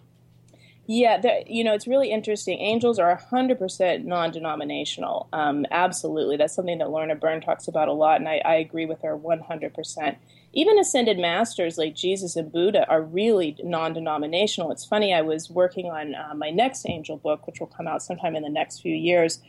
[0.87, 2.59] Yeah, you know, it's really interesting.
[2.59, 5.29] Angels are 100% non denominational.
[5.33, 6.37] Um, absolutely.
[6.37, 9.17] That's something that Lorna Byrne talks about a lot, and I, I agree with her
[9.17, 10.17] 100%.
[10.53, 14.71] Even ascended masters like Jesus and Buddha are really non denominational.
[14.73, 18.03] It's funny, I was working on uh, my next angel book, which will come out
[18.03, 19.41] sometime in the next few years.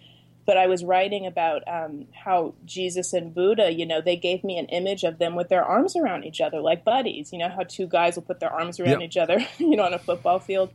[0.48, 4.58] but I was writing about um, how Jesus and Buddha, you know, they gave me
[4.60, 7.34] an image of them with their arms around each other, like buddies.
[7.34, 9.10] You know how two guys will put their arms around Yep.
[9.10, 10.70] each other, you know, on a football field.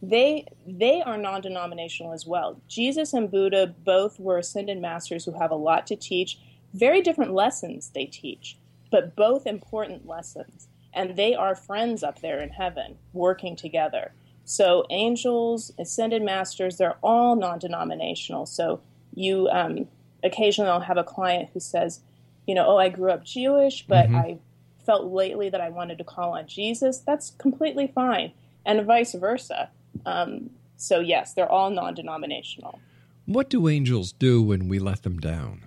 [0.00, 2.60] They they are non-denominational as well.
[2.68, 6.38] Jesus and Buddha both were ascended masters who have a lot to teach.
[6.72, 8.56] Very different lessons they teach,
[8.90, 10.68] but both important lessons.
[10.92, 14.12] And they are friends up there in heaven, working together.
[14.44, 18.46] So angels, ascended masters, they're all non-denominational.
[18.46, 18.80] So
[19.14, 19.88] you um,
[20.22, 22.00] occasionally I'll have a client who says,
[22.46, 24.14] you know, oh, I grew up Jewish, but Mhm.
[24.14, 24.38] I
[24.86, 26.98] felt lately that I wanted to call on Jesus.
[26.98, 28.32] That's completely fine,
[28.64, 29.70] and vice versa.
[30.06, 32.78] Um, so yes, they're all non-denominational.
[33.26, 35.64] What do angels do when we let them down?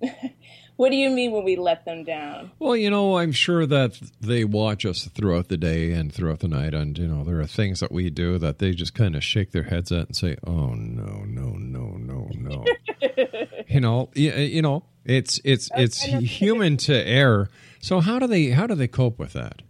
[0.76, 2.50] What do you mean when we let them down?
[2.58, 6.48] Well, you know, I'm sure that they watch us throughout the day and throughout the
[6.48, 9.24] night, and you know, there are things that we do that they just kind of
[9.24, 12.64] shake their heads at and say, "Oh no, no, no, no, no."
[13.68, 17.48] you know, y- you know, it's it's it's human to err.
[17.80, 19.62] So how do they how do they cope with that?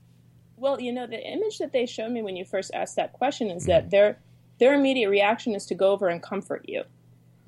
[0.56, 3.50] Well, you know, the image that they showed me when you first asked that question
[3.50, 3.66] is mm.
[3.66, 4.18] that their
[4.58, 6.82] their immediate reaction is to go over and comfort you.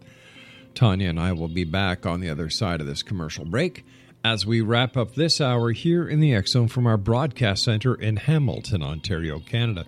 [0.75, 3.85] Tanya and I will be back on the other side of this commercial break
[4.23, 7.95] as we wrap up this hour here in the X Zone from our broadcast center
[7.95, 9.85] in Hamilton, Ontario, Canada.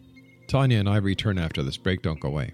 [0.47, 2.01] Tanya and I return after this break.
[2.01, 2.53] Don't go away.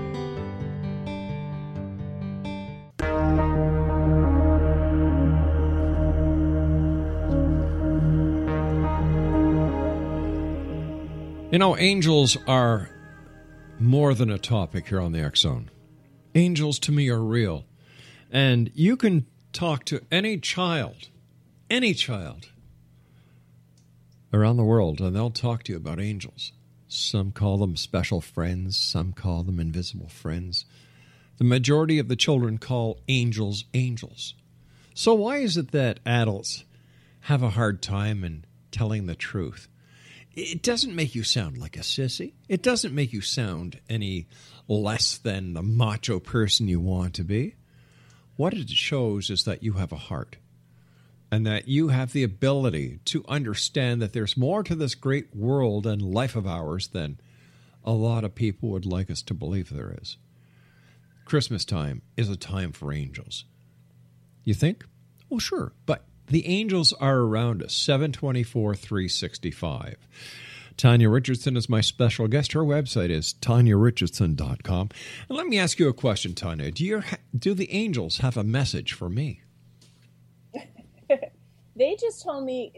[11.51, 12.89] You know, angels are
[13.77, 15.69] more than a topic here on the X Zone.
[16.33, 17.65] Angels to me are real.
[18.31, 21.09] And you can talk to any child,
[21.69, 22.47] any child
[24.31, 26.53] around the world, and they'll talk to you about angels.
[26.87, 30.65] Some call them special friends, some call them invisible friends.
[31.37, 34.35] The majority of the children call angels angels.
[34.93, 36.63] So, why is it that adults
[37.21, 39.67] have a hard time in telling the truth.
[40.33, 42.33] It doesn't make you sound like a sissy.
[42.47, 44.27] It doesn't make you sound any
[44.67, 47.55] less than the macho person you want to be.
[48.37, 50.37] What it shows is that you have a heart
[51.31, 55.85] and that you have the ability to understand that there's more to this great world
[55.85, 57.19] and life of ours than
[57.83, 60.17] a lot of people would like us to believe there is.
[61.25, 63.45] Christmas time is a time for angels.
[64.43, 64.85] You think?
[65.29, 70.07] Well, sure, but the angels are around us 724 365.
[70.77, 72.53] Tanya Richardson is my special guest.
[72.53, 74.89] Her website is tanyarichardson.com.
[75.29, 76.71] And let me ask you a question, Tanya.
[76.71, 77.03] Do,
[77.37, 79.41] do the angels have a message for me?
[81.75, 82.71] they just told me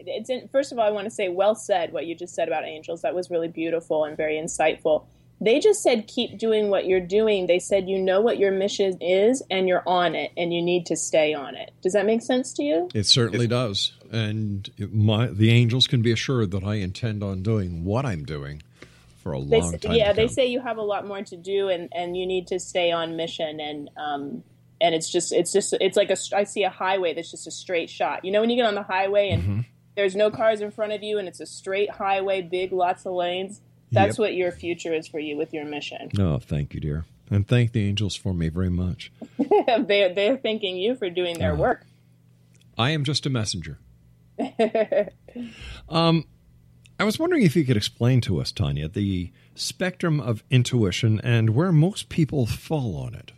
[0.52, 3.02] first of all i want to say well said what you just said about angels
[3.02, 5.04] that was really beautiful and very insightful
[5.44, 8.96] they just said keep doing what you're doing they said you know what your mission
[9.00, 12.22] is and you're on it and you need to stay on it does that make
[12.22, 16.74] sense to you it certainly does and my, the angels can be assured that i
[16.74, 18.62] intend on doing what i'm doing
[19.22, 21.68] for a long they, time yeah they say you have a lot more to do
[21.68, 24.42] and, and you need to stay on mission and um,
[24.80, 27.50] and it's just it's just it's like a I see a highway that's just a
[27.50, 28.24] straight shot.
[28.24, 29.60] You know when you get on the highway and mm-hmm.
[29.96, 33.14] there's no cars in front of you and it's a straight highway, big lots of
[33.14, 33.60] lanes.
[33.94, 34.18] That's yep.
[34.18, 36.10] what your future is for you with your mission.
[36.18, 39.12] Oh, thank you, dear, and thank the angels for me very much.
[39.38, 41.86] they're they're thanking you for doing their uh, work.
[42.76, 43.78] I am just a messenger.
[45.88, 46.24] um,
[46.98, 51.50] I was wondering if you could explain to us, Tanya, the spectrum of intuition and
[51.50, 53.32] where most people fall on it.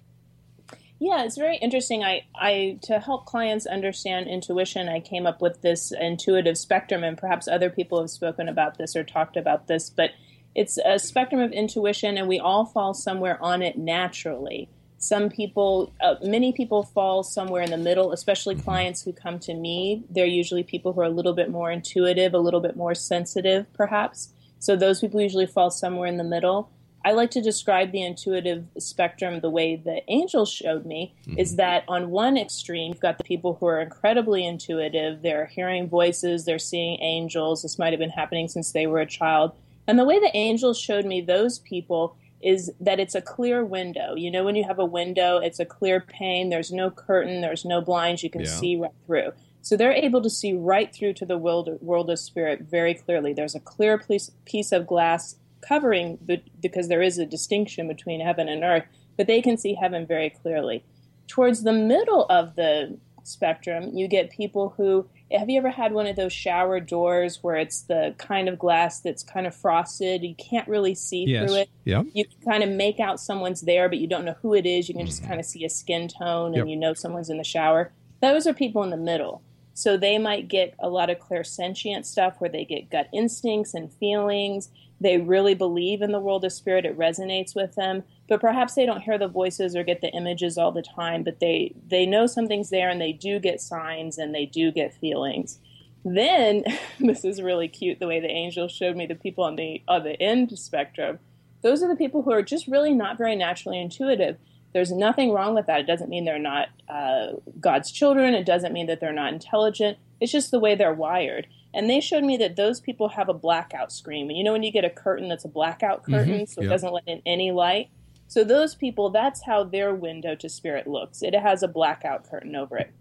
[0.98, 2.02] Yeah, it's very interesting.
[2.02, 7.18] I, I to help clients understand intuition, I came up with this intuitive spectrum, and
[7.18, 10.12] perhaps other people have spoken about this or talked about this, but
[10.56, 14.70] it's a spectrum of intuition, and we all fall somewhere on it naturally.
[14.96, 18.64] Some people, uh, many people fall somewhere in the middle, especially mm-hmm.
[18.64, 20.02] clients who come to me.
[20.08, 23.70] They're usually people who are a little bit more intuitive, a little bit more sensitive,
[23.74, 24.30] perhaps.
[24.58, 26.70] So those people usually fall somewhere in the middle.
[27.04, 31.38] I like to describe the intuitive spectrum the way the angels showed me mm-hmm.
[31.38, 35.20] is that on one extreme, you've got the people who are incredibly intuitive.
[35.20, 37.60] They're hearing voices, they're seeing angels.
[37.60, 39.52] This might have been happening since they were a child.
[39.86, 44.14] And the way the angels showed me those people is that it's a clear window.
[44.14, 47.64] You know, when you have a window, it's a clear pane, there's no curtain, there's
[47.64, 48.48] no blinds, you can yeah.
[48.48, 49.32] see right through.
[49.62, 53.32] So they're able to see right through to the world, world of spirit very clearly.
[53.32, 56.18] There's a clear piece, piece of glass covering
[56.60, 58.84] because there is a distinction between heaven and earth,
[59.16, 60.84] but they can see heaven very clearly.
[61.26, 66.06] Towards the middle of the spectrum, you get people who have you ever had one
[66.06, 70.22] of those shower doors where it's the kind of glass that's kind of frosted?
[70.22, 71.48] You can't really see yes.
[71.48, 71.70] through it.
[71.84, 72.02] Yeah.
[72.12, 74.88] You can kind of make out someone's there, but you don't know who it is.
[74.88, 75.28] You can just mm-hmm.
[75.28, 76.66] kind of see a skin tone and yep.
[76.68, 77.92] you know someone's in the shower.
[78.22, 79.42] Those are people in the middle.
[79.74, 83.92] So they might get a lot of clairsentient stuff where they get gut instincts and
[83.92, 84.70] feelings
[85.00, 88.86] they really believe in the world of spirit it resonates with them but perhaps they
[88.86, 92.26] don't hear the voices or get the images all the time but they they know
[92.26, 95.58] something's there and they do get signs and they do get feelings
[96.04, 96.64] then
[97.00, 100.14] this is really cute the way the angel showed me the people on the other
[100.20, 101.18] end spectrum
[101.62, 104.36] those are the people who are just really not very naturally intuitive
[104.72, 107.28] there's nothing wrong with that it doesn't mean they're not uh,
[107.60, 111.46] god's children it doesn't mean that they're not intelligent it's just the way they're wired
[111.76, 114.30] and they showed me that those people have a blackout screen.
[114.30, 116.14] And you know when you get a curtain that's a blackout mm-hmm.
[116.14, 116.44] curtain, mm-hmm.
[116.46, 117.90] so it doesn't let in any light.
[118.28, 121.22] So those people, that's how their window to spirit looks.
[121.22, 122.92] It has a blackout curtain over it.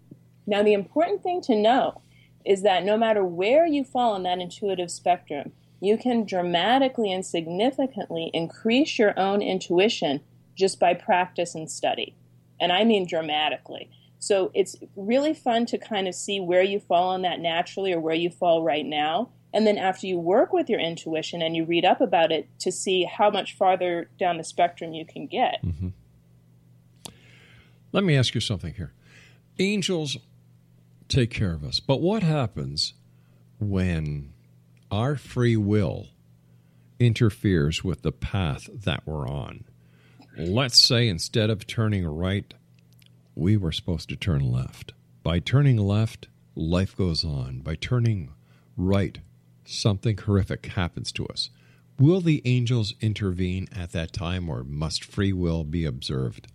[0.46, 2.00] Now the important thing to know
[2.44, 7.26] is that no matter where you fall on that intuitive spectrum, you can dramatically and
[7.26, 10.20] significantly increase your own intuition
[10.54, 12.14] just by practice and study.
[12.60, 13.90] And I mean dramatically.
[14.18, 18.00] So it's really fun to kind of see where you fall on that naturally or
[18.00, 19.28] where you fall right now.
[19.56, 22.70] And then after you work with your intuition and you read up about it to
[22.70, 25.64] see how much farther down the spectrum you can get.
[25.64, 25.88] Mm-hmm.
[27.90, 28.92] Let me ask you something here.
[29.58, 30.18] Angels
[31.08, 32.92] take care of us, but what happens
[33.58, 34.34] when
[34.90, 36.08] our free will
[37.00, 39.64] interferes with the path that we're on?
[40.36, 42.52] Let's say instead of turning right
[43.34, 44.92] we were supposed to turn left.
[45.22, 47.60] By turning left, life goes on.
[47.60, 48.34] By turning
[48.76, 49.18] right,
[49.66, 51.50] something horrific happens to us.
[51.98, 56.48] Will the angels intervene at that time, or must free will be observed?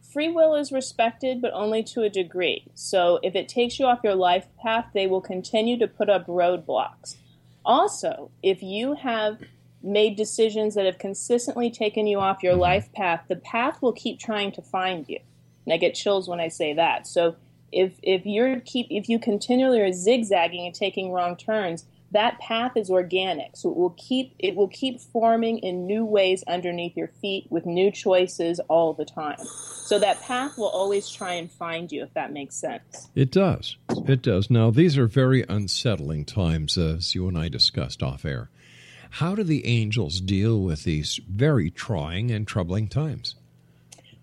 [0.00, 2.68] Free will is respected, but only to a degree.
[2.74, 6.26] So if it takes you off your life path, they will continue to put up
[6.26, 7.16] roadblocks.
[7.64, 9.40] Also, if you have
[9.82, 12.60] made decisions that have consistently taken you off your mm-hmm.
[12.60, 15.18] life path, the path will keep trying to find you.
[15.66, 17.06] And I get chills when I say that.
[17.06, 17.36] So
[17.72, 22.76] if if you're keep if you continually are zigzagging and taking wrong turns, that path
[22.76, 23.56] is organic.
[23.56, 27.66] So it will keep it will keep forming in new ways underneath your feet with
[27.66, 29.38] new choices all the time.
[29.38, 33.10] So that path will always try and find you if that makes sense.
[33.14, 33.76] It does.
[34.06, 34.48] It does.
[34.48, 38.48] Now these are very unsettling times uh, as you and I discussed off air.
[39.10, 43.34] How do the angels deal with these very trying and troubling times?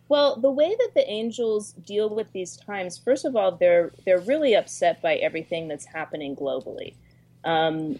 [0.07, 4.19] Well, the way that the angels deal with these times, first of all, they're they're
[4.19, 6.95] really upset by everything that's happening globally.
[7.43, 7.99] Um,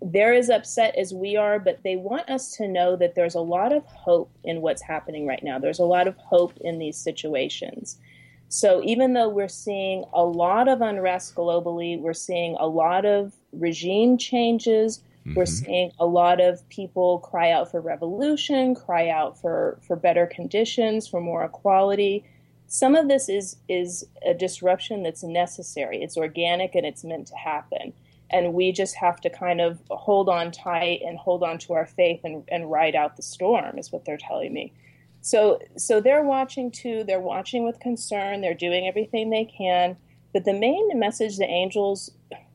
[0.00, 3.40] they're as upset as we are, but they want us to know that there's a
[3.40, 5.58] lot of hope in what's happening right now.
[5.58, 7.98] There's a lot of hope in these situations.
[8.48, 13.32] So even though we're seeing a lot of unrest globally, we're seeing a lot of
[13.52, 15.38] regime changes, Mm-hmm.
[15.38, 20.26] We're seeing a lot of people cry out for revolution, cry out for, for better
[20.26, 22.24] conditions, for more equality.
[22.66, 26.02] Some of this is is a disruption that's necessary.
[26.02, 27.92] It's organic and it's meant to happen.
[28.32, 31.86] And we just have to kind of hold on tight and hold on to our
[31.86, 34.72] faith and, and ride out the storm, is what they're telling me.
[35.20, 39.96] So so they're watching too, they're watching with concern, they're doing everything they can.
[40.32, 42.10] But the main message the angels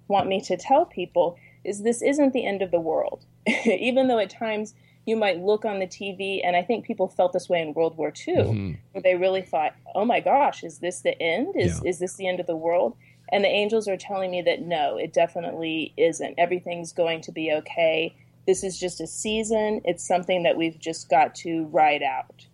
[0.08, 3.26] want me to tell people is this isn't the end of the world.
[3.66, 4.74] Even though at times
[5.06, 7.96] you might look on the TV, and I think people felt this way in World
[7.96, 8.74] War II, mm-hmm.
[8.92, 11.56] where they really thought, "Oh my gosh, is this the end?
[11.56, 11.90] Is yeah.
[11.90, 12.96] is this the end of the world?"
[13.30, 16.36] And the angels are telling me that no, it definitely isn't.
[16.38, 18.16] Everything's going to be okay.
[18.46, 19.82] This is just a season.
[19.84, 22.48] It's something that we've just got to ride out.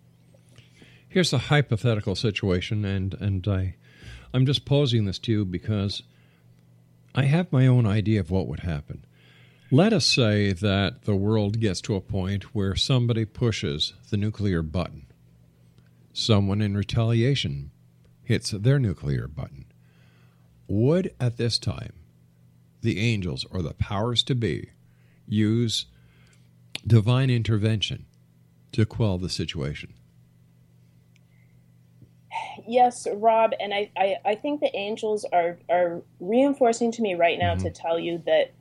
[1.08, 3.76] Here's a hypothetical situation, and and I,
[4.32, 6.02] I'm just posing this to you because
[7.14, 9.04] I have my own idea of what would happen.
[9.70, 14.62] Let us say that the world gets to a point where somebody pushes the nuclear
[14.62, 15.06] button.
[16.12, 17.70] Someone in retaliation
[18.24, 19.66] hits their nuclear button.
[20.68, 21.92] Would, at this time,
[22.80, 24.70] the angels or the powers to be
[25.26, 25.86] use
[26.86, 28.06] divine intervention
[28.72, 29.94] to quell the situation?
[32.66, 37.38] yes, Rob, and I, I, I, think the angels are are reinforcing to me right
[37.38, 37.64] now mm-hmm.
[37.64, 38.52] to tell you that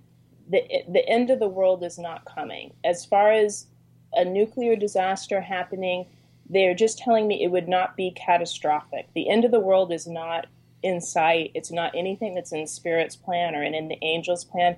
[0.49, 2.73] the the end of the world is not coming.
[2.83, 3.67] As far as
[4.13, 6.05] a nuclear disaster happening,
[6.49, 9.07] they're just telling me it would not be catastrophic.
[9.13, 10.47] The end of the world is not
[10.83, 11.51] in sight.
[11.55, 14.75] It's not anything that's in Spirit's plan or in, in the angels' plan.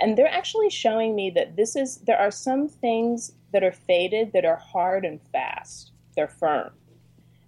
[0.00, 4.32] And they're actually showing me that this is there are some things that are fated
[4.32, 5.90] that are hard and fast.
[6.14, 6.70] They're firm.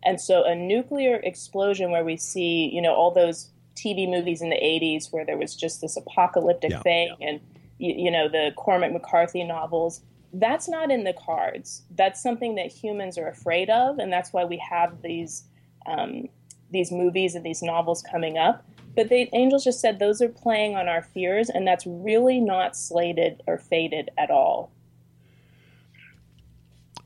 [0.03, 4.51] And so a nuclear explosion where we see, you know, all those TV movies in
[4.51, 7.29] the 80s where there was just this apocalyptic yeah, thing yeah.
[7.29, 7.41] and,
[7.79, 10.01] you, you know, the Cormac McCarthy novels,
[10.33, 11.83] that's not in the cards.
[11.91, 13.99] That's something that humans are afraid of.
[13.99, 15.45] And that's why we have these,
[15.87, 16.29] um,
[16.71, 18.65] these movies and these novels coming up.
[18.97, 22.77] But the angels just said those are playing on our fears, and that's really not
[22.77, 24.71] slated or fated at all.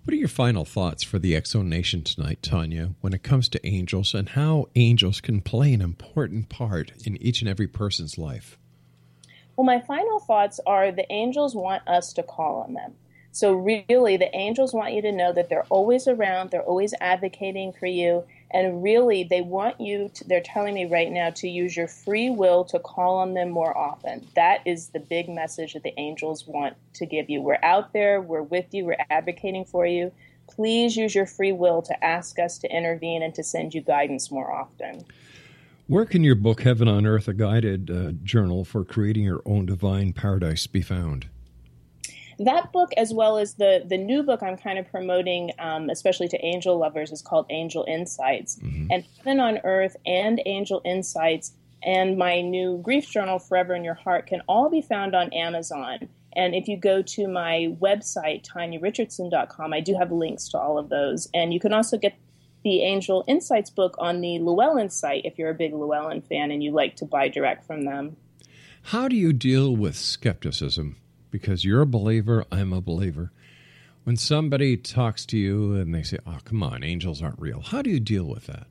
[0.05, 3.67] What are your final thoughts for the Zone Nation tonight, Tanya, when it comes to
[3.67, 8.59] angels and how angels can play an important part in each and every person's life?
[9.57, 12.95] Well, my final thoughts are the angels want us to call on them.
[13.33, 17.73] So, really, the angels want you to know that they're always around, they're always advocating
[17.73, 21.77] for you, and really, they want you, to, they're telling me right now, to use
[21.77, 24.27] your free will to call on them more often.
[24.35, 27.43] That is the big message that the angels want to give you.
[27.43, 30.13] We're out there, we're with you, we're advocating for you.
[30.47, 34.31] Please use your free will to ask us to intervene and to send you guidance
[34.31, 35.05] more often.
[35.87, 39.67] Where can your book, Heaven on Earth, a guided uh, journal for creating your own
[39.67, 41.27] divine paradise, be found?
[42.39, 46.29] That book, as well as the the new book I'm kind of promoting, um, especially
[46.29, 48.57] to angel lovers, is called Angel Insights.
[48.57, 48.87] Mm-hmm.
[48.91, 51.53] And Heaven on Earth and Angel Insights
[51.85, 56.09] and my new grief journal, Forever in Your Heart, can all be found on Amazon.
[56.33, 60.89] And if you go to my website, tanyarichardson.com, I do have links to all of
[60.89, 61.29] those.
[61.33, 62.15] And you can also get
[62.65, 66.63] the Angel Insights book on the Llewellyn site if you're a big Llewellyn fan and
[66.63, 68.17] you like to buy direct from them.
[68.89, 70.97] How do you deal with skepticism?
[71.35, 73.33] Because you're a believer, I'm a believer.
[74.05, 77.83] When somebody talks to you and they say, oh, come on, angels aren't real, how
[77.83, 78.69] do you deal with that?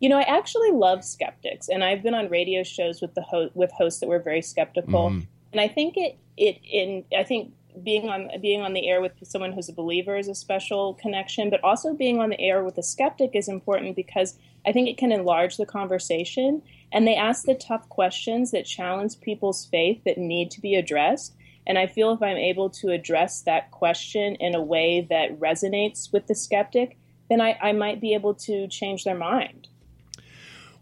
[0.00, 3.48] You know, I actually love skeptics, and I've been on radio shows with the ho-
[3.54, 5.20] with hosts that were very skeptical, mm-hmm.
[5.52, 9.12] and I think it it in I think being on being on the air with
[9.22, 12.76] someone who's a believer is a special connection, but also being on the air with
[12.76, 14.36] a skeptic is important because
[14.66, 16.60] I think it can enlarge the conversation,
[16.92, 21.34] and they ask the tough questions that challenge people's faith that need to be addressed.
[21.66, 26.12] And I feel if I'm able to address that question in a way that resonates
[26.12, 26.98] with the skeptic,
[27.30, 29.68] then I, I might be able to change their mind.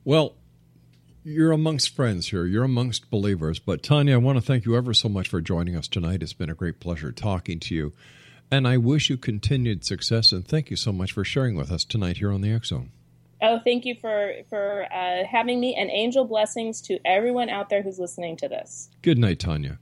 [0.04, 0.34] Well,
[1.24, 2.46] you're amongst friends here.
[2.46, 3.60] You're amongst believers.
[3.60, 6.22] But Tanya, I want to thank you ever so much for joining us tonight.
[6.22, 7.92] It's been a great pleasure talking to you.
[8.50, 10.32] And I wish you continued success.
[10.32, 12.90] And thank you so much for sharing with us tonight here on the Zone.
[13.40, 17.82] Oh, thank you for for uh, having me, and angel blessings to everyone out there
[17.82, 18.88] who's listening to this.
[19.02, 19.78] Good night, Tanya.